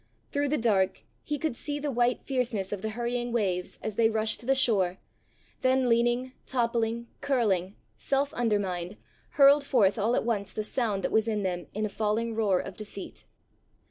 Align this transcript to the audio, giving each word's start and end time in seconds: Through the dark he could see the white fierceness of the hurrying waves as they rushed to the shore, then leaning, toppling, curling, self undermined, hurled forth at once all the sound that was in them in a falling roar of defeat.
Through 0.31 0.47
the 0.49 0.57
dark 0.57 1.03
he 1.21 1.37
could 1.37 1.55
see 1.55 1.77
the 1.77 1.91
white 1.91 2.23
fierceness 2.23 2.71
of 2.71 2.81
the 2.81 2.89
hurrying 2.89 3.31
waves 3.31 3.77
as 3.83 3.97
they 3.97 4.09
rushed 4.09 4.39
to 4.39 4.47
the 4.47 4.55
shore, 4.55 4.97
then 5.61 5.87
leaning, 5.87 6.31
toppling, 6.47 7.09
curling, 7.21 7.75
self 7.97 8.33
undermined, 8.33 8.97
hurled 9.37 9.63
forth 9.63 9.99
at 9.99 10.25
once 10.25 10.53
all 10.53 10.55
the 10.55 10.63
sound 10.63 11.03
that 11.03 11.11
was 11.11 11.27
in 11.27 11.43
them 11.43 11.67
in 11.75 11.85
a 11.85 11.87
falling 11.89 12.33
roar 12.33 12.59
of 12.59 12.77
defeat. 12.77 13.25